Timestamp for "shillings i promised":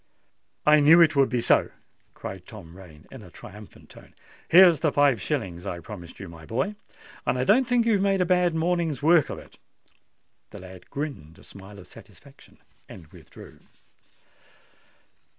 5.21-6.19